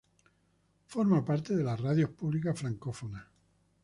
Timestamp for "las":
1.63-1.79